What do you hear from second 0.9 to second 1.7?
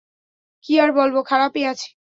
বলবো, খারাপই